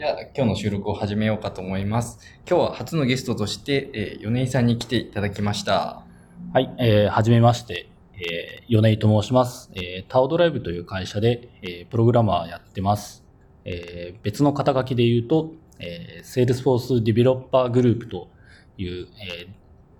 [0.00, 2.20] じゃあ、今日の収録を始めようかと思います。
[2.48, 6.06] 今日は初のゲストとして、えー、米井さんに来ていただきました。
[6.54, 9.70] はい、えー、はじめまして、えー、米井と申します。
[9.74, 13.22] えー、タオドライブという会社で、えー、プログラマーやってます。
[13.66, 18.30] えー、別の肩書きで言うと、えー、セールスフォースディベロッパーグループと
[18.78, 19.48] いう、えー、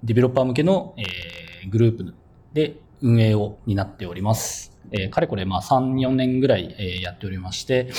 [0.03, 2.14] ディベロッパー向けの、えー、グループ
[2.55, 4.73] で運営を担っております。
[4.93, 7.91] えー、かれこれ、まあ、3、4年ぐらい、えー、やっておりまして、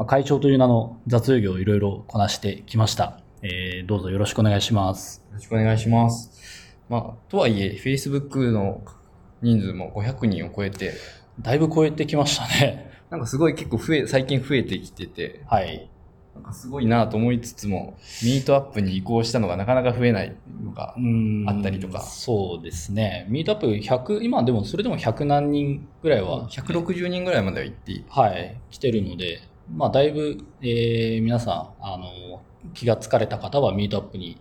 [0.00, 3.20] まあ、会長という名の雑用業をいろいろこなしてきました。
[3.42, 5.22] えー、どうぞよろしくお願いします。
[5.28, 6.30] よろしくお願いします。
[6.88, 8.82] まあ、とはいえ、Facebook の
[9.42, 10.94] 人数も500人を超えて、
[11.38, 12.90] だいぶ超えてきましたね。
[13.10, 15.90] なんかすごい結構増え、最近増えてきてて、はい。
[16.34, 23.26] なんかすごいなと思いつつも、ミートアップに移行したのがなかなか増えないのがうんあったりとかそうですね。
[23.28, 32.42] ミートアップ100、今でもそれでも100何人ぐらいは、160人ぐらいまでは行って、はい、来てるので、まあだいぶ、えー皆さん、あの、
[32.74, 34.36] 気がつかれた方はミートアップに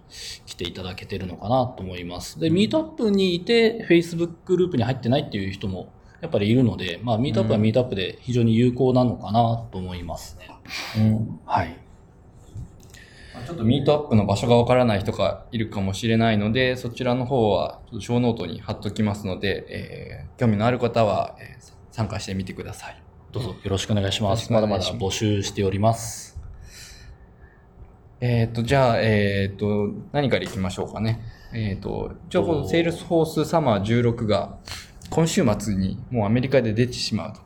[0.45, 2.39] 来ていただけてるのかなと思います。
[2.39, 5.91] で、ミートアップにいて Facebook グループに入ってないっていう人も
[6.21, 10.49] やっぱりいるので、まあミートアップはミートアップで非常に有効なのかなと思いますね。
[10.97, 11.77] うんはい。
[13.33, 23.08] まあちょっとミートアップの場所がわからない人がいるかもしれないので、そちらの方はちょっとショーノートに貼っときますので、えー興味のある方は、えー参加してみてください。
[23.31, 24.51] どうぞよろしくお願いします。
[24.51, 26.39] まだまだ募集しております。
[28.21, 31.21] えっ、と、じゃあ、えっ、と、何からいきましょうかね。
[31.53, 34.57] えっ、と、一応このセールスフォースサマー16が
[35.11, 37.41] 今週末にもうアメリカで出てしまうと。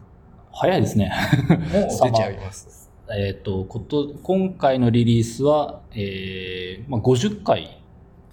[0.53, 1.11] 早いですね。
[1.49, 1.59] もう
[1.91, 2.89] 出ちゃいます。
[3.13, 7.83] えっ、と、こと、今回のリリースは、えーまあ、50回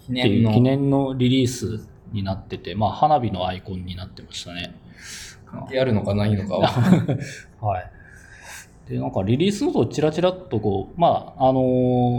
[0.07, 0.53] 記念の。
[0.53, 4.73] 記念のリリースになってて、まあ、花火のアイコンになってましたね。
[5.51, 6.69] 関係あるのかないのかは。
[7.61, 7.91] はい。
[8.91, 11.61] で、なんかリリースノートをちらちらっとこう、まあ、あの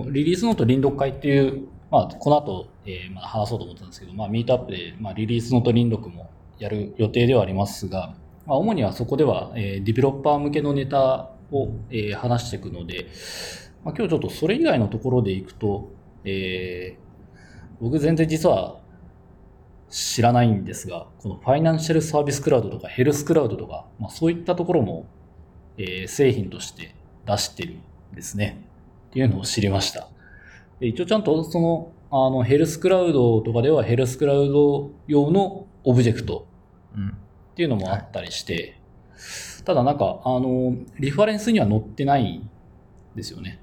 [0.08, 8.16] ーリリースノート臨読会っていう、まあ、この後、えーまあ、話そうと思ったんですけど、まあ、ミートアップで、まあ、リリースノート臨読もやる予定ではありますが、
[8.46, 13.08] まあ、主にはそこでは、えーディベロッパー向けのネタを、えー話していくので、
[13.84, 15.90] まあ、今日ちょっとそれ以外のところでいくと、
[16.24, 17.02] えー
[17.81, 18.78] 僕全然実は
[19.91, 25.06] 知らないんですが、このファイナンシャルサービスクラウドとかヘルスクラウドとか、まあ、そういったところも、
[25.78, 27.75] えー製品として出してる
[28.13, 28.66] んですね。
[29.09, 30.07] っていうのを知りました。
[30.80, 36.47] で一応ちゃんとその、あの、ヘルスクラウドとかではヘルスクラウド用のオブジェクト
[36.96, 37.09] うん。
[37.09, 37.13] っ
[37.56, 38.80] ていうのもあったりして、
[39.66, 42.50] ただなんか、あの、リファレンスには載ってないん
[43.16, 43.59] ですよね。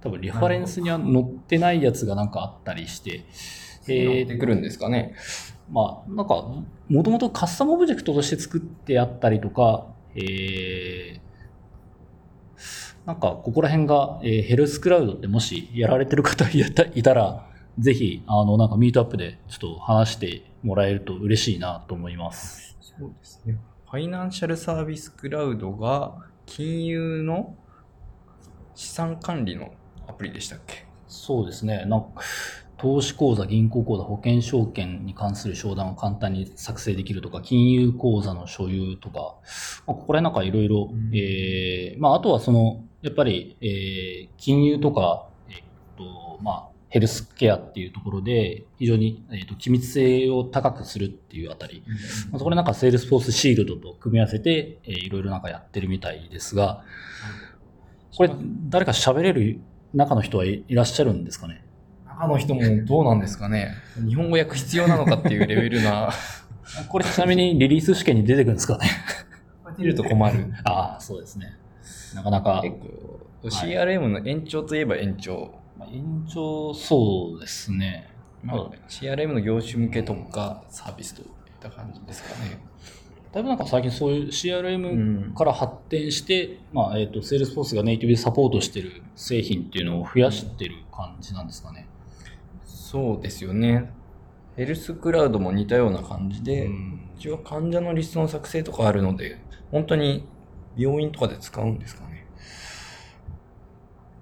[0.00, 3.24] 多分リファレンスには載ってないやつがなんかあったりして、
[3.94, 5.14] えー、てくるんですかね。
[5.70, 6.46] まあ、なんか、
[6.88, 11.20] もともとカスタムオブジェクトとして作ってあったりとか、えー、
[13.04, 17.46] なんか、ここら辺が、えーヘルスクラウドってもしやられてる方いたいたら、
[17.78, 22.76] ぜひ、あの、なんかミートアップでちょっと話してもらえると嬉しいなと思います。
[22.80, 23.58] そうですね。
[23.84, 26.14] ファイナンシャルサービスクラウドが
[26.46, 27.54] 金融の
[28.74, 29.72] 資産管理の
[30.08, 30.86] アプリでしたっけ？
[31.06, 31.84] そうですね。
[31.86, 32.08] なんか
[32.78, 39.36] 投資口座、銀行口座、保険証券に関する商談を簡単に作成できるとか、金融口座の所有とか、
[39.86, 45.62] まあ、ここら辺なんかいろいろうん、えーまあ、あとはその、やっぱり、えー金融とか、えっ
[45.96, 51.82] と、まあ、ヘルスケアっていうところで、非常に、えっと機密性を高くするっていうあたり、
[52.30, 56.84] まあ、そこでなんかセールスフォースシールドと組み合わせて、えーいろいろなんかやってるみたいですが、
[58.16, 58.30] これ、
[58.68, 59.60] 誰か喋れる
[59.94, 61.62] 中の人はいいらっしゃるんですかね？
[62.16, 63.74] 中の人もどうなんですかね？
[64.06, 66.10] 日本語訳必要なのかっていうレベルな、
[66.88, 68.86] これちなみにリリース試験に出てくるんですかね？
[69.78, 70.52] 出ると困る。
[70.64, 71.58] ああ、そうですね。
[72.14, 75.54] なかなか、結構、CRM の延長といえば延長。
[75.78, 78.08] まあ延長、そうですね。
[78.42, 81.28] まあ、CRM の業種向け特化サービスといっ
[81.60, 82.58] た感じですかね。
[83.32, 91.86] だいぶなんか最近そういうう CRM んから発展して、まあ、えっ、と、セールスフォースがネイティブでサポートしてる製品っていうのを増やしてる感じなんですかね。
[92.86, 93.90] そうですよね。
[94.56, 99.38] ヘルスクラウドも似たような感じで、うん一応患者のリストの作成とかあるので、
[99.72, 100.28] 本当に
[100.76, 102.26] 病院とかで使うんですかね。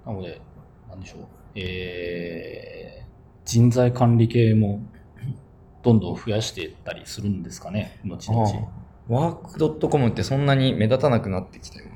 [0.06, 0.40] なので、
[0.88, 1.26] なんでしょう。
[1.56, 3.06] えー、
[3.44, 4.80] 人材管理系も
[5.82, 8.44] どんどん増やしていったりするんですかね、後々。
[9.08, 11.92] ワーク .com ってそんなに目立たなくなってきたよな。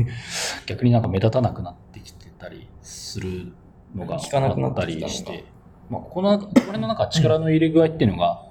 [0.66, 3.52] 逆になんか目立たなくなってきてたりする
[3.94, 5.44] のが聞かなくなあったりして、
[5.94, 8.42] まあ、この、これのなんか力の入れ具合っていうのが、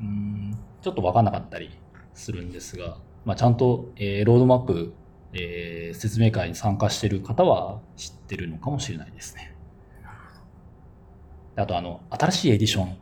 [0.00, 1.70] うん、ちょっとわかんなかったり
[2.12, 4.92] するんですが、まあ、ちゃんと、えーロードマップ、
[5.32, 9.54] えー説明会に参加している方は知ってるのかもしれないですね。
[11.56, 12.96] あと、あの、新しいエディション。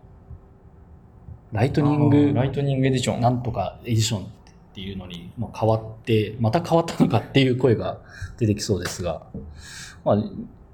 [1.53, 3.21] ライトニング、ライトニングエディション。
[3.21, 4.27] なんとかエディションっ
[4.75, 7.99] ていうのにもう変わって、また変わったのかっていう声が
[8.39, 9.27] 出てきそうですが、
[10.05, 10.19] まあ、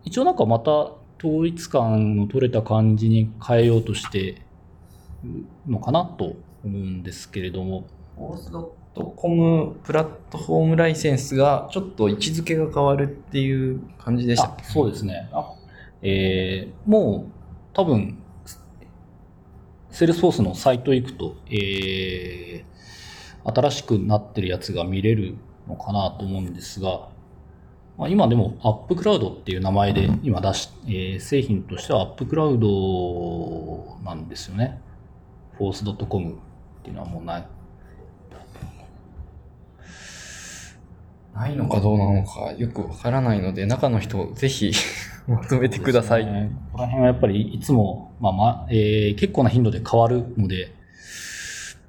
[0.05, 4.43] 一応なんかまた統一感の取れた感じに変えようとして
[5.25, 7.87] るのかなと思うんですけれども、
[8.17, 15.29] Force.com プラットフォームライセンスがちょっと位置づけが変わるっていう感じでしたそうですね。
[15.33, 15.55] あ
[16.03, 17.33] えーもう
[17.73, 18.19] 多分、
[19.91, 22.69] セールスフォースのサイト行くと、えー
[23.45, 25.37] 新しくなってるやつが見れる
[25.67, 27.09] のかなと思うんですが、
[27.99, 34.81] まあ、今でもアップクラウドっていう名前で今出し、えー製品としてはアップクラウドなんですよね。
[35.57, 36.35] Force.com っ
[36.85, 37.47] ていうのはもうない。
[41.35, 44.71] ないのかどうなのかよくわからないので、中の人ぜひ
[45.27, 46.27] まとめてください。
[46.27, 50.73] ねここら辺はやっぱりいつも、まあまあえー結構な頻度で変わるので、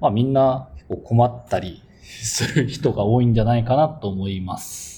[0.00, 4.89] まあみんな結構困ったりする人が多いんじゃないかなと思います。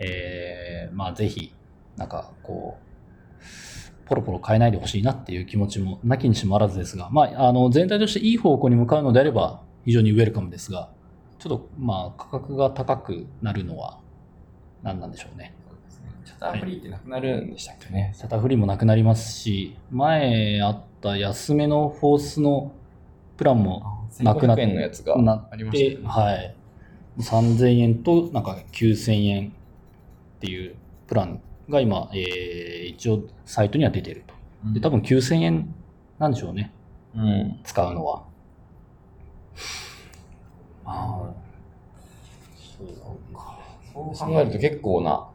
[0.00, 1.52] えーまあぜひ、
[1.96, 10.90] なんかこう、ポロポロ変えないでほしいなっていう気持ちもなきにしもあらずですが、まああの全体としていい方向に向かうのであれば非常にウェルカムですが、
[11.38, 14.00] ちょっとまあ価格が高くなるのは
[14.82, 15.54] 何なんでしょうね。
[16.24, 18.12] チャターフリーってなくなるんでしたっけね。
[18.16, 22.72] シャターフリーもなくなりますし、前あった安めのフォースの
[23.36, 26.08] プランもなくなっ1500円のやつがなありましたて、よね。
[26.08, 26.54] はい。
[27.18, 29.52] 3000円となんか9000円
[30.40, 30.74] っていう
[31.06, 34.34] プランが今、えー一応サイトには出てると。
[34.72, 35.74] で、多分9000円
[36.18, 36.72] なんでしょうね。
[37.14, 37.60] うん。
[37.62, 38.24] 使うのは。
[40.84, 41.34] ああ。
[42.78, 43.58] そうか。
[43.92, 45.28] そう考えると結構な、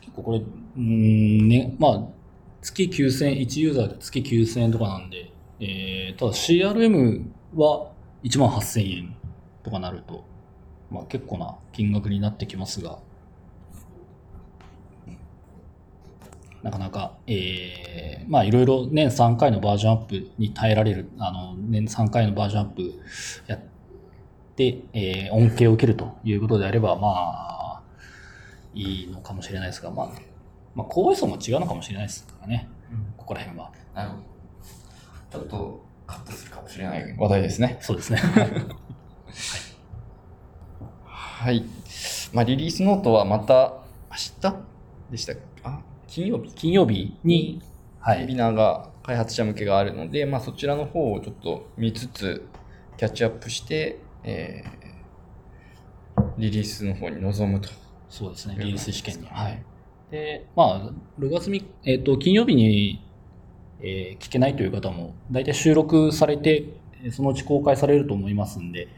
[0.00, 2.02] 結構これ、うーん、ね、まあ、
[2.60, 7.24] 月9000円、1ユーザーで月9000円とかなんで、えー、ただ CRM
[7.56, 7.90] は
[8.22, 9.16] 1万8000円
[9.62, 10.24] とかなると、
[10.90, 12.98] まあ結構な金額になってきますが、
[16.62, 22.92] なかなか、えー、まあいろいろ年3回のバージョンアップに耐えられる、あの、年3回のバージョンアップ
[23.46, 23.60] やっ
[24.56, 27.82] て、えー、恩恵を受けるということであれば、まあ、
[28.74, 30.10] いいのかもしれないですが、まあ、
[30.74, 32.68] まあ、高位層も違うのかもしれないですからね、
[33.16, 33.70] ここら辺は。
[33.94, 34.22] なるほど。
[35.30, 37.78] ちょっとカットするかもしれない話題ですね。
[37.80, 38.18] そうですね。
[41.04, 41.64] はい。
[42.32, 43.72] まあ、リリースノートはまた
[44.10, 44.56] 明日
[45.10, 45.42] でしたっけ？
[45.42, 45.46] あ、
[46.12, 46.52] 金曜日？
[46.54, 47.62] 金曜日に、
[47.98, 52.46] はい、ビナーが開発者向けがあるので、まあ、そちらの方をちょっと見つつ、
[52.98, 54.92] キャッチアップして、えー
[56.36, 57.70] リリースの方に臨むと。
[58.10, 59.26] そうですね、リリース試験に。
[59.28, 59.62] はい。
[60.10, 63.02] で、まあ、6月3えっ、と、金曜日に、
[63.80, 66.66] えー聞けないという方も、大体収録されて、
[67.02, 68.88] えーそのうち公開されると思いますんで、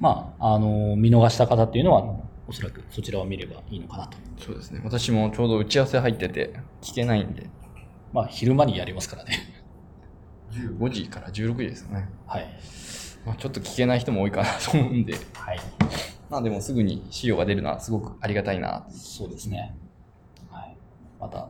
[0.00, 4.18] まあ、あの見逃した方っていうのは、おそらくそちらを見ればいいのかなと。
[4.36, 4.80] そうですね。
[4.82, 6.52] 私もちょうど打ち合わせ入ってて、
[6.82, 7.48] 聞けないんで、
[8.12, 9.62] まあ、昼間にやりますからね。
[10.50, 12.08] 15時から16時ですね。
[12.26, 12.48] はい。
[13.24, 15.60] まあ、ちょっと聞けない人も多いかなと思うんで、はい。
[16.28, 18.84] まあでもすぐに資料が出るのはすごくありがたいな。
[18.90, 19.76] そうですね。
[20.50, 20.76] はい。
[21.20, 21.48] また、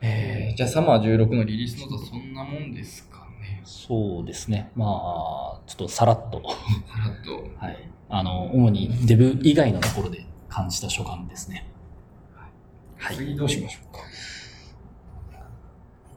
[0.00, 3.60] えー、じゃあサマー16のリリースノートはそんなもんですかね。
[3.66, 4.70] そうですね。
[4.74, 7.50] まあ、ちょっとさらっと、さらっと。
[7.58, 7.95] はい。
[8.08, 11.68] あの、主にデブ以外のところで感じた所感ですね。
[12.96, 13.16] はい。
[13.16, 14.00] 次どうしましょうか？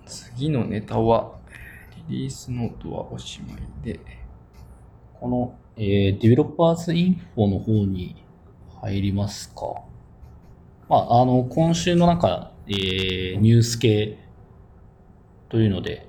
[0.05, 1.37] 次のネタは、
[2.09, 3.99] リリースノートはおしまいで、
[5.19, 8.23] この、えー、デベロッパーズインフォの方に
[8.81, 9.83] 入りますか？
[10.87, 14.17] まあ、あの、今週の中、えー、ニュース系
[15.49, 16.08] というので、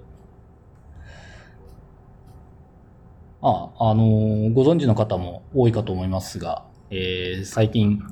[3.43, 8.03] あ、あのーご存知の方も多いかと思いますが、えー最近、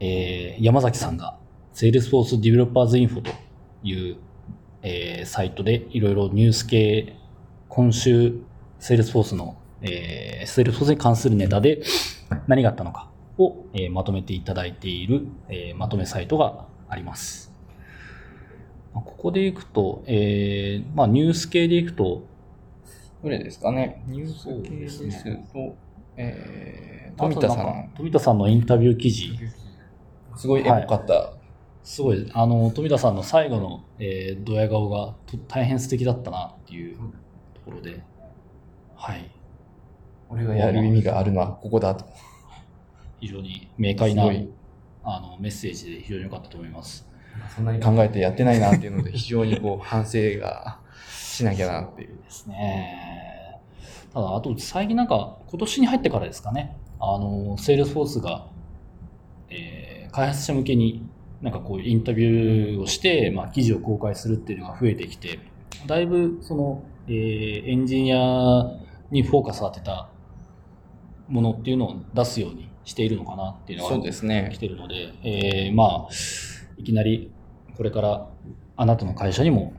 [0.00, 1.36] えー山崎さんが
[1.74, 3.30] Salesforce Developers Info と
[3.82, 4.16] いう、
[4.82, 7.16] えーサイトでいろいろニュース系、
[7.68, 8.40] 今週
[8.80, 11.82] Salesforce の、えー、Salesforce に関するネタで
[12.46, 17.52] 何があったのかを、えーまとめていただいている、えーまとめサイトがあります。
[18.94, 22.22] ここでいくと、えーまあ、ニュース系でいくと、
[23.24, 24.04] どれですかね。
[24.06, 25.00] ニュース系です
[25.50, 25.74] と、
[26.14, 27.90] えー、富田さん。
[27.96, 29.38] 富田さんのインタビュー記事、
[30.36, 31.32] すごいエモかった。
[31.82, 36.98] すごい、あの、富田さんの最後の、えー、ドヤ顔がと大変素敵だったなっていう
[37.54, 38.02] ところで、
[38.94, 39.30] はい。
[40.28, 42.04] 俺がやる意味があるのはここだと。
[43.20, 44.24] 非常に明快な
[45.02, 47.08] あのメッセージで非常に良かったと思います。
[47.56, 50.83] そんなに考えてやってないなっていうので、非常にこう、反省が
[51.34, 52.08] しなきゃなっていう。
[52.22, 53.60] ですね。
[54.12, 58.46] ただ、あと最近なんか、今年に入ってからですかね、あの、セールスフォースが、
[59.50, 61.04] えー開発者向けに
[61.42, 65.40] なんかこうインタビューをして、まあ、記事を公開するっていうのが増えてきて、
[65.88, 68.78] だいぶその、えーエンジニア
[69.10, 70.08] にフォーカス当てた
[71.26, 74.58] ものっていうのを出すようにしているのかなっていうのがそうですね来。
[74.58, 76.08] てるので、えーまあ、
[76.76, 77.32] いきなり
[77.76, 78.28] これから
[78.76, 79.74] あなたの会社にも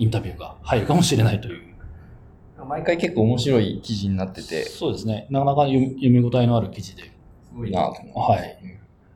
[0.00, 1.74] インタビューが入るかもしれないという。
[2.66, 5.26] 毎回結構面白い記事になってて、すそうですね。
[5.30, 7.12] なかなか読み応えのある記事で。
[7.54, 8.14] ごいなと思。
[8.14, 8.58] はい。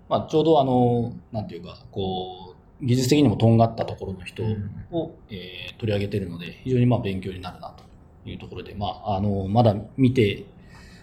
[0.08, 4.42] まあ、ちょうどあの、なんていうか、こう、技術的にもとんがったところの人
[4.90, 7.84] を、えー取り上げているので、非常にまあ勉強になるなと
[8.28, 10.44] いうところで、まあ、あの、まだ見て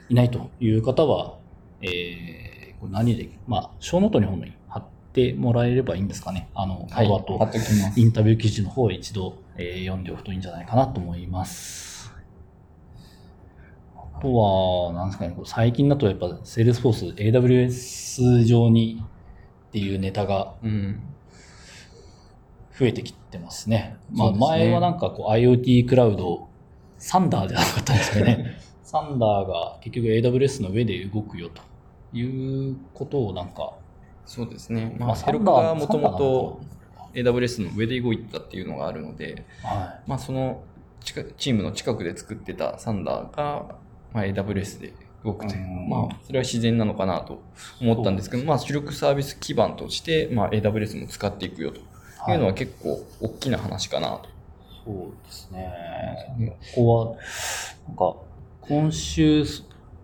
[0.09, 1.37] いないという方は、
[1.81, 4.83] えーこれ何で、まあ、ショーノートに本に貼っ
[5.13, 6.49] てもらえればいいんですかね。
[6.55, 7.07] あの、はい。
[7.07, 7.99] 後々貼っておきます。
[7.99, 12.13] インタビュー記事の方を一度、えー読んでおくといいんじゃないかなと思います。
[13.95, 19.03] あとは、なんですかね、最近だとやっぱ、セールスフォース AWS 上に
[19.67, 21.01] っていうネタがうん。
[22.77, 23.97] 増えてきてますね。
[24.11, 26.47] まあ、前はなんかこう IoT クラウド、
[26.97, 28.57] サンダーじゃなかったんですかね。
[28.83, 31.61] サンダーが結局 AWS の上で動くよと
[32.17, 33.73] いうことをなんか、
[34.25, 34.95] そうですね。
[34.97, 36.59] まあ、まあヘロクがもともと
[37.13, 40.63] AWS の上で動いてたっていうのがあるので、はまあ、その
[41.03, 43.75] チームの近くで作ってたサンダーが、
[44.13, 47.43] まあ、AWS で動くといううんまあ、それは自然なのかなと
[47.79, 51.81] 思ったんですけど、まあ、主力サービス基盤として、まあ、AWS も使っていくよとい。
[52.33, 54.29] いうのは結構大きな話かなと。
[54.85, 56.57] そうですね。
[56.75, 57.15] ここは、
[57.87, 58.15] なんか、
[58.61, 59.43] 今週、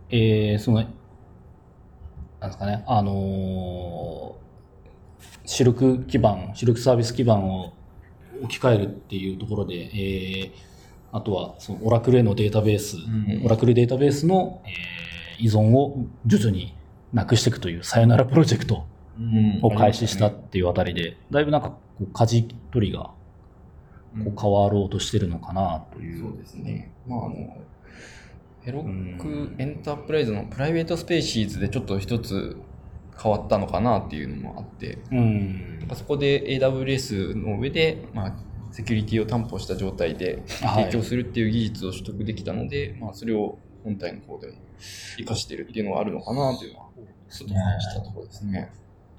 [0.09, 4.46] えー、その、なんですかね、あのー
[5.45, 7.73] 主力基盤、主力サービス基盤を
[8.43, 10.51] 置き換えるっていうところで、えー、
[11.11, 15.07] あとは、そのオラクルへのデータベース、んオラクルデータベースの、えー
[15.39, 16.75] 依存を徐々に
[17.13, 18.85] なくしていくというさよならプロジェクト
[19.61, 23.13] を開始したっていうあたりで、だいぶなんか、こう、舵取りがこ
[24.15, 26.23] う変わろうとしてるのかなという。
[26.23, 26.91] そうですね。
[27.07, 27.57] まあ、あの、
[28.61, 32.57] ヘロクエンタープライズのプライベートスペーシーズでちょっと一つ
[33.21, 35.87] 変わったのかなっていうのもあって、うん。
[35.95, 38.35] そこで AWS の上で、まあ、
[38.71, 44.53] セキュリティを担保した状態ではい提供するっていう技術を取得できたので、まあ、それを本体の方でも
[45.17, 46.85] 活かしてるっていうのがあるのかなというのは、
[47.29, 48.71] ちょっと感じたところですね。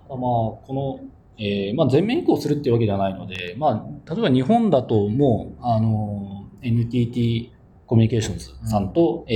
[0.03, 1.01] ただまあ、この、
[1.39, 7.53] えーまあ、全面移行するっていうわけではないので、まあ、例えば日本だともう、あの、NTT
[7.87, 9.35] コミュニケーションズさんと、え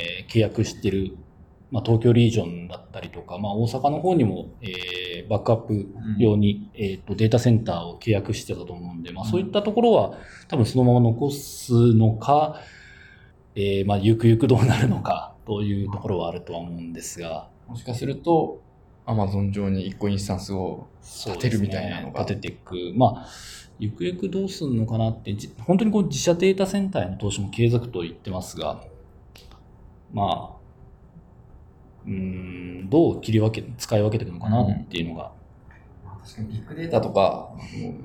[0.00, 0.04] ー
[0.34, 1.16] 契約してる、
[1.74, 5.88] まあ、東京リージョンだったりとか、まあ、大阪の方にも、えーバックアップ
[6.18, 10.12] 用に、えーとデータセンターを契約してたと思うんで、まあ、そういったところは
[10.48, 12.60] 多分そのまま残すのか、
[13.56, 18.60] えーまあ、ゆくゆくどうなるのかというところはあるとは思うんですが、もしかすると、
[19.06, 22.20] Amazon 上に1個インスタンスを立てるみたいなのが。
[22.20, 22.74] 立てていく。
[22.94, 23.26] まあ、
[23.78, 28.84] ゆくゆくどうするのかなって、じ本当にこう自社データセンターへの投資も継続と言ってますが、
[30.12, 30.53] まあ、
[32.06, 35.32] うーん、どう切り分け、使い分けていくのかなっていうのが、
[36.22, 37.50] 確かにビッグデータとか、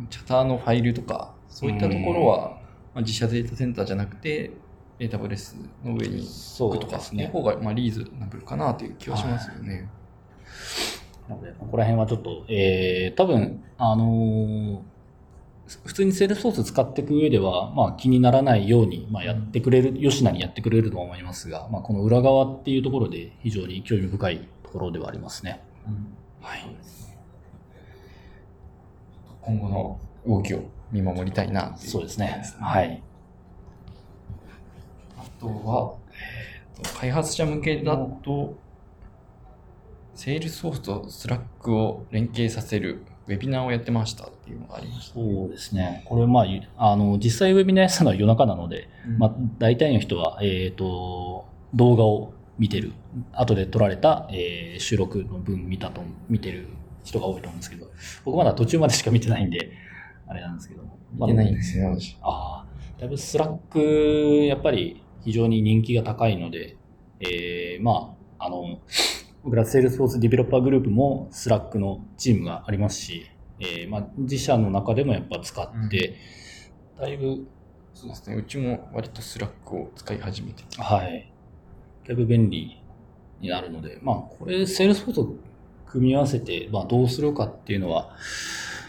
[0.10, 2.60] チャターのファイルとか、そういったところは、
[2.94, 4.52] まあ、自社データセンターじゃなくて、
[5.00, 7.26] AWS の上にそう置くとか、ですね。
[7.26, 9.90] の方がまあリーズナブルかなという気はしますよね。
[11.30, 14.80] なので、ここら辺はちょっと、えー、多分、あのー
[15.86, 25.62] 普通にセールスフォース使っていく上では、まあ気にならないように、まあやってくれる、よしなにやってくれると思いますが、まあこの裏側っていうところで非常に興味深いところではありますね。
[26.42, 26.66] はい。
[29.42, 32.44] 今後の動きを見守りたいなそうですね。
[32.60, 33.02] はい。
[35.18, 38.56] あとは、えーと開発者向けだと、
[40.16, 45.14] セールスフォースとスラックを連携させるウェビナーをやってましたっていうのがありました。
[45.14, 46.02] そうですね。
[46.06, 51.46] これ、まあ、ゆあの、実際ウェビナーやったのは夜中なので、まあ、大体の人は、えっ、と、
[51.76, 52.92] 動画を見てる、
[53.34, 56.70] 後で撮られた、えー収録の分見たと、見てる
[57.04, 57.86] 人が多いと思うんですけど、
[58.26, 59.74] 僕まだ途中までしか見てないんで、
[60.28, 60.98] あれなんですけども。
[61.14, 62.18] 見てないんですよ、私。
[62.22, 62.66] ああ、
[63.00, 66.78] だいぶスラック、やっぱり非常に人気が高いので、
[67.20, 68.80] えーまあ、あの、
[69.44, 73.26] 僕らセールスフォースディベロッパーグループもスラックのチームがありますし、
[73.60, 76.16] えーまあ、自社の中でもやっぱ使って、
[77.00, 77.48] だいぶ、
[77.94, 78.36] そうですね。
[78.36, 80.64] うちも割とスラックを使い始めて。
[80.78, 81.32] はい、
[82.08, 82.82] だいぶ便利
[83.40, 85.36] になるので、まあ、これ、セールスフォースと
[85.88, 88.16] 組み合わせて、まあ、どうするかっていうのは、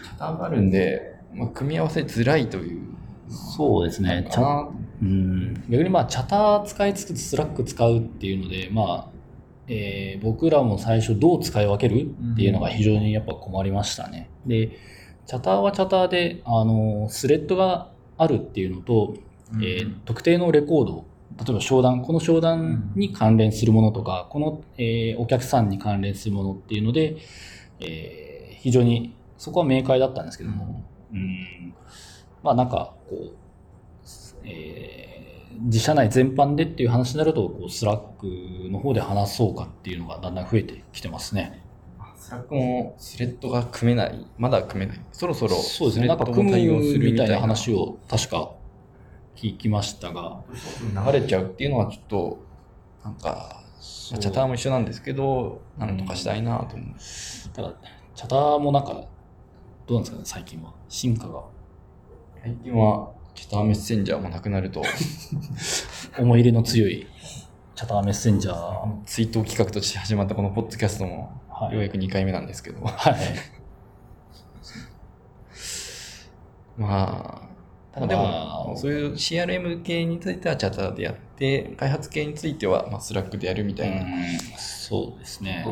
[0.03, 2.81] チャターがあるんで、まあ、組み合わせづらいという。
[3.29, 4.27] そうですね。
[4.29, 4.69] チャ
[5.01, 9.20] うん逆にまあ、チャター使いつつスラック使うっていうので、まあ、
[9.73, 12.11] えー、僕らも最初どう使い分ける？
[12.33, 14.29] っていうのが非常にやっぱ困りましたね。
[14.45, 14.77] で、
[15.25, 19.15] チャターはチャターで、あの、スレッドがあるっていうのと、
[19.55, 21.05] えー、特定のレコード、
[21.37, 27.15] 例えば商談、この商談に関連するものとか、この、えー、お客さんに関連するものっていうので、
[27.79, 31.73] えー、非常にそこは明快だったんですけども、うん、
[32.43, 33.35] まあなんかこう、
[34.43, 35.20] えー、
[35.59, 41.61] 自社内全般でっていう話になると、こうスラックの方で話そうかっていうのがだんだん増えてきてますね。
[42.15, 45.01] スラックもスレッドが組めない、まだ組めない。
[45.11, 48.51] そろそろそうですね、なんか組むみたいな話を確か
[49.35, 50.43] 聞きましたが。
[51.05, 52.39] 流れちゃうっていうのはちょっと、
[53.03, 56.87] なんか、チャターも一緒なんですけど、なんとかしたいなと思う。
[57.53, 57.73] ただ、
[58.13, 58.93] チャターもなんか、
[59.87, 60.73] どうなんですかね、最近は。
[60.87, 61.43] 進化が。
[62.43, 64.83] 最近は、チャターメッセンジャーもなくなると。
[66.17, 67.07] 思い入れの強い
[67.75, 69.03] チャターメッセンジャー。
[69.05, 71.31] 追悼企画として始まったこのポッドキャストも、
[71.71, 72.85] ようやく2回目なんですけど。
[72.85, 73.15] はい。
[76.77, 77.51] まあ、
[77.93, 84.05] ただでも、そういう CRM 系についてはチャターでやって、開発系については、まあ、スラックでやるみたいな。
[84.57, 85.65] そうですね。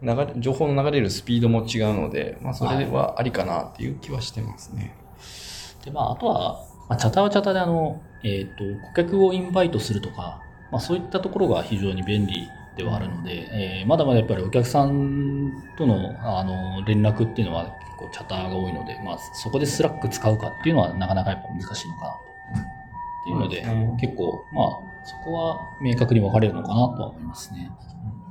[0.00, 4.94] 流れ情報の流れるスピードも違うので、まあ、それはありかなっていう気はしてますね。
[5.16, 13.48] はい、で、まあ、あとは、まあ、チャターはチャターであの、えっ、ー、と、顧客をインバイトするとか、まあ、そういったところが非常に便利ではあるので、
[13.80, 22.18] えー、まだまだやっぱりお客さんとのあの連絡っていうのは結構チャターが多いので、まあ、そこでスラック使うかっていうのはなかなかやっぱ難しいのかなと。
[22.18, 27.70] っていうので、うん、結構、まあ、そこは明確に分かれるのかなとは思いますね。
[27.70, 28.21] あ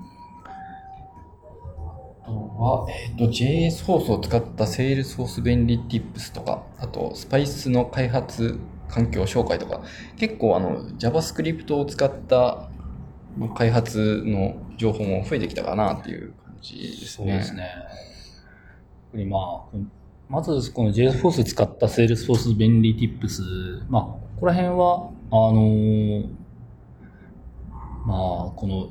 [2.31, 9.81] とは、えっ、ー、と、JS 放送を使ったセールスフォース便利 Tips とか、あと、スパイスの開発環境紹介とか、
[10.17, 12.69] 結構あの、JavaScript を使った
[13.55, 17.07] 開発の情報も増えてきたかなっていう感じですね。
[17.07, 17.69] そうですね。
[19.25, 19.77] まあ、
[20.29, 26.29] まずこの JSForce 使った Salesforce 便利 Tips、まあ、ここら辺は、あのー、
[28.05, 28.89] まあ、この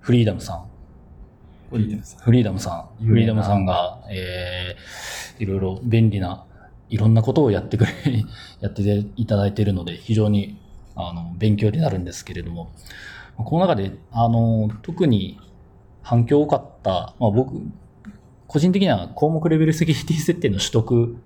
[0.00, 0.71] フリーダムさん。
[1.72, 2.20] フリーダムさん。
[2.20, 3.06] フリーダムさん。
[3.06, 6.44] フリーダムさんが、えー、いろいろ便利な、
[6.90, 7.92] いろんなことをやってくれ、
[8.60, 8.82] やって
[9.16, 10.58] いただいているので、非常に、
[10.94, 12.70] あの、勉強になるんですけれども、
[13.36, 15.38] この中で、あの、特に
[16.02, 17.54] 反響多かった、まあ僕、
[18.46, 21.16] 個人的には項目レベルセキュリティ設定の取得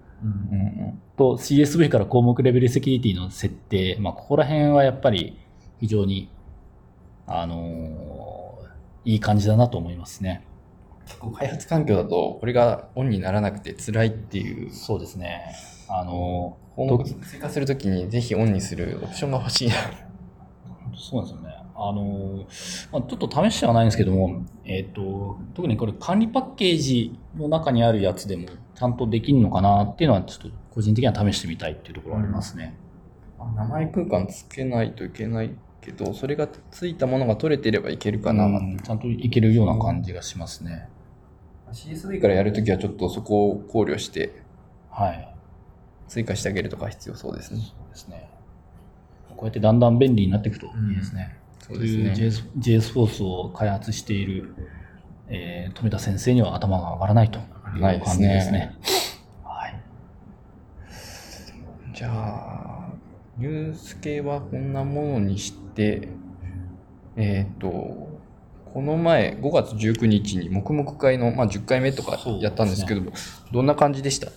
[1.16, 5.36] と CSV から項目レベルセキュリティの設定、まあここら辺はやっぱり
[5.80, 6.28] 非常に、
[7.26, 7.56] あの
[9.06, 10.44] いい感じだなと思いますね。
[11.06, 14.72] 結構開発環境だと、これがオンにならなくて辛いっていう。
[14.74, 15.54] そうですね。
[15.88, 19.74] あの、項目追加するときにぜひオンにするオプションが欲しいな。
[20.96, 21.56] そうなんですよね。
[21.76, 22.46] あの、
[22.90, 32.76] まあ、ちょっと試してはないんですけども、えっ、ー、と、特にこれ管理パッケージの中にあるやつでもちゃんとできるのかなっていうのはちょっと個人的には試してみたいっていうところありますね。
[33.38, 40.88] うん、名前空間つけないといけないけど、それがついたものが取れてればいけるかな、うん、ちゃんといけるような感じがしますね。
[41.72, 44.42] CSV からやるときはちょっとそこを考慮して、
[44.90, 45.32] はい。
[46.08, 47.60] 追加してあげるとか必要そうですね。
[47.60, 48.30] そうですね。
[49.36, 51.36] こうやってだんだん便利になっていくといいですね。
[51.60, 52.12] そうですね。
[52.58, 54.54] JS フォースを開発している、
[55.28, 58.76] えー、富田先生には頭が上がらないという感じですね。
[59.44, 59.82] はい。
[61.92, 62.88] じゃあ、
[63.36, 67.68] ニュース系はこんなものにして、えっ、ー、と、
[68.72, 73.16] この前、5月19日に黙々会の、まあ、10回目とかやったんですけども、ね、
[73.52, 74.30] どんな感じでした？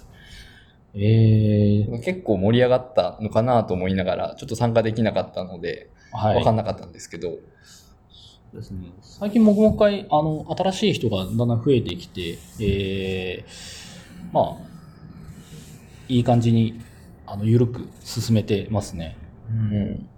[0.96, 7.38] えー、結構盛り上がったのかなと思いながら、ちょっと参加できなかったので、はい、分かんなかったんですけど。
[8.54, 8.88] ですね。
[9.02, 14.70] 最近、もう一回、あの、新しい人がだんだん増えてきて、えー、まあ、
[16.08, 16.80] いい感じに、
[17.28, 19.16] あの、緩く進めてますね。
[19.50, 20.10] うん。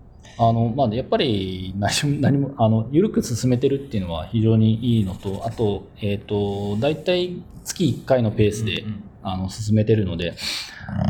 [0.43, 9.03] あの、まあ、やっぱり何も、何も、あの、緩く進めてるっていうのは非常にいいのと、あと、えっ、ー、と、大体月1回のペースで、うんうん。
[9.23, 10.33] あの、進めてるので、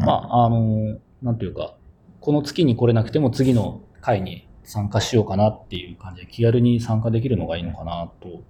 [0.05, 1.75] まあ、あの、なんというか、
[2.19, 8.43] この月に来れなくても次の回に参加しようかなっていう感じで気軽に参加できるのがいいのかなと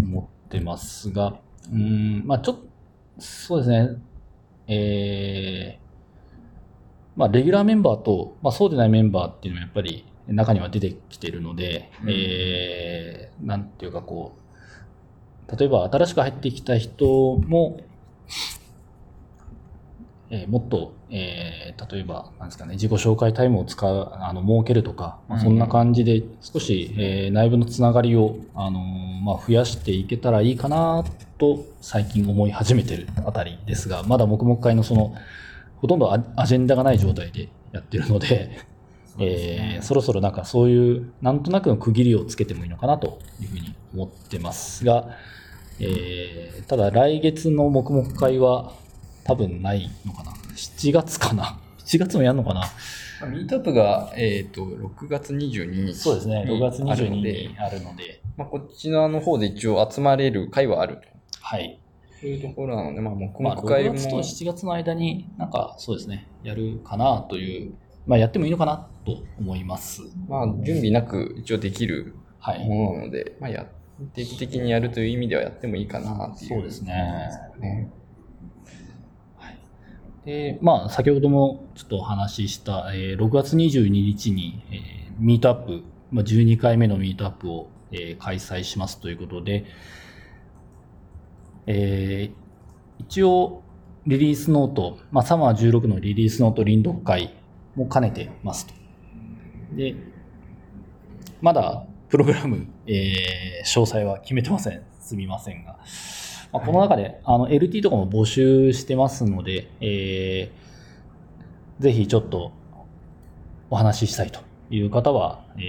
[0.00, 1.38] 思ってますが、
[1.72, 2.62] うん、まあちょっと、
[3.18, 3.96] そうですね、
[4.66, 12.10] えー、まあレギュラーメンバーと、まあそうでないメンバーっていうのはやっぱり、中には出てきてるので、うん。
[12.10, 14.36] えーなんていうかこ
[15.48, 17.80] う、例えば新しく入ってきた人も、
[20.30, 31.04] えーもっと、えー例えば、なんですかね、自己紹介タイムを使う、あの、設けるとか、まあ、そんな感じで、少し、えー内部のつながりを、あのーまあ、増やしていけたらいいかな、
[31.36, 35.14] と、最近思い始めてるあたりですが、まだ黙々会のその、
[35.78, 38.58] ほとんどアアジェンダがない状態でやってるので、
[39.18, 45.08] えーそろそろなんかそういう、なんとなくの区切りをつけてもいいのかなというふうに思ってますが、
[45.80, 48.72] えーただ来月の黙々会は
[49.24, 50.32] 多分ないのかな。
[50.54, 51.58] 7月かな。
[51.84, 52.60] 7月もやるのかな。
[53.20, 55.94] まあミートアップが、えっ、と、6月22日。
[55.94, 56.44] そうですね。
[56.48, 61.02] 6月22あるので日にあるので、まあ、こっちのの方で一応集まれる会はあると。
[61.40, 61.78] はい。
[62.20, 67.74] そういうところなので、まあ、黙まあ、6々会も、月と7月の間になんかそうですね、やるかなという、
[68.06, 70.02] まあやってもいいのかなと思います。
[70.28, 72.68] まあ、準備なく一応できるはい。
[72.68, 73.66] ものなので、まあ、や、
[74.12, 76.50] 定期的にやるという意味ではやってもいいかなっていう。
[76.50, 77.30] そうですね。
[77.58, 77.90] ね。
[80.26, 89.64] で、まあ、先ほどもちょっとお話しした、えー6月22日に、えーミートアップ、まあ、12回目のミートアップを、えー開催しますということで、
[91.66, 92.44] えー
[92.98, 93.62] 一応、
[94.06, 97.34] リリースノート、まあ、サマー16のリリースノート臨読会
[97.74, 98.74] も兼ねてますと。
[99.74, 99.94] で、
[101.40, 104.82] まだプログラム、えー詳細は決めてません。
[105.00, 105.78] すみませんが。
[106.52, 112.52] まあ、この中で、あの、LT とかも募集してますので、えーぜひちょっと
[113.68, 114.38] お話ししたいと
[114.70, 115.60] いう方は、え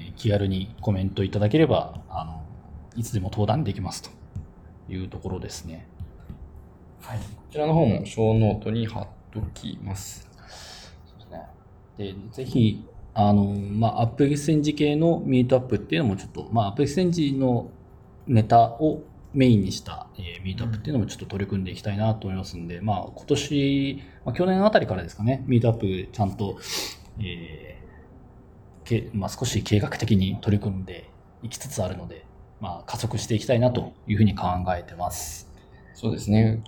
[0.00, 2.42] ー気軽にコメントいただければ、あの、
[2.96, 4.10] いつでも登壇できますと
[4.88, 5.88] いうところですね。
[7.00, 7.18] はい。
[7.18, 10.30] こちらの方もショーノートに貼っときます。
[11.96, 17.70] でぜひ、あの、まあ、アップエクスチェンジ系のミートアップっていうのもちょっと、まあ、アップエクスチェンジの
[18.26, 19.02] ネタを
[19.32, 26.58] メインにした、えーミートアップっていうのもちょっと取り組んでいきたいなと思いますんで、まあ、今年、まあ、去年あたりからですかね、ミートアップちゃんと、
[27.20, 31.10] えーけまあ、少し計画的に取り組んで
[31.42, 32.26] いきつつあるので、
[32.60, 35.50] まあ、加速していきたいなというふうに考えてます。
[35.94, 36.62] そうですね。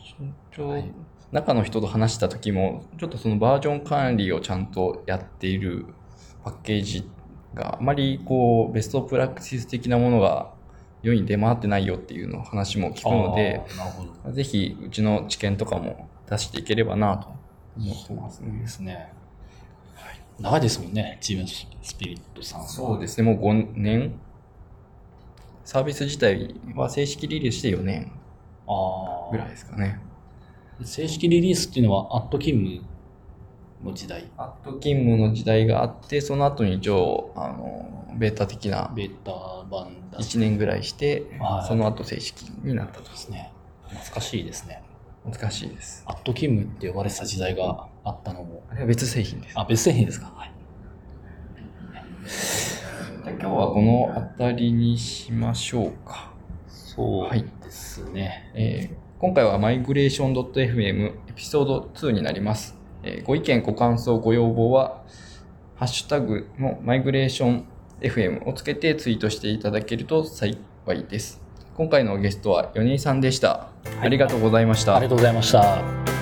[0.52, 0.90] ちょはい
[1.32, 5.86] 中の人と話した時も、ちょっとそのバージョン管理をちゃんとやっている
[6.44, 7.08] パッケージ
[7.54, 10.52] があまりこう、ベストプラクティス的なものが
[11.02, 13.62] 世に出回ってないよっていうの話も聞くので。
[14.32, 17.28] ぜひうちの知見とかも出していければなと
[17.76, 18.66] 思ってますでね。
[18.66, 19.12] すね。
[20.38, 21.48] 長いですもんね、チーム
[21.82, 22.66] スピリットさんは。
[22.66, 24.20] そうですね、もう5年
[25.64, 28.12] サービス自体は正式リリースして4年
[28.68, 29.98] あぐらいですかね。
[30.80, 30.84] あ。
[30.84, 32.86] 正式リリースっていうのは、アット勤務
[33.84, 39.32] の時代、アット勤務の時代があって、その後に一応、あの、ベータ的なベータ
[39.70, 43.52] 版だ1年ぐらいしては、いその後正式になったとですね。
[43.88, 44.82] 懐かしいですね。
[45.24, 46.02] 難しいです。
[46.06, 48.62] アット勤務って呼ばれてた時代があったのも。
[48.70, 49.58] あれは別製品です。
[49.58, 50.32] あ、別製品ですか？
[50.34, 50.52] はい。
[53.24, 56.30] じゃあ今日はこの辺りにしましょうか。
[56.68, 58.50] そうはいですね。
[58.54, 62.76] えー今回はマイグレーション .fm エピソード2になります。
[63.02, 65.02] えーご意見、ご感想、ご要望は、
[65.76, 67.64] ハッシュタグのマイグレーション
[68.00, 70.58] FM をつけてツイートしていただけると幸
[70.94, 71.40] いです。
[71.76, 73.68] 今回のゲストは米井さんでした。
[74.02, 74.96] ありがとうございました。
[74.96, 76.15] ありがとうございました。